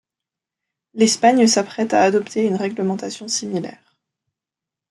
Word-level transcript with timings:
L'Espagne 0.95 1.45
s'apprête 1.45 1.93
à 1.93 2.01
adopter 2.01 2.43
une 2.43 2.55
règlementation 2.55 3.27
similaire. 3.27 3.99